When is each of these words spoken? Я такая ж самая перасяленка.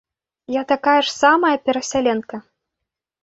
Я 0.53 0.61
такая 0.71 0.95
ж 1.09 1.11
самая 1.23 1.53
перасяленка. 1.69 2.35